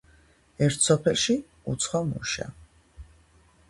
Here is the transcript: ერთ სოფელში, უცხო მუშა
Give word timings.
ერთ 0.67 0.81
სოფელში, 0.87 1.37
უცხო 1.75 2.03
მუშა 2.11 2.53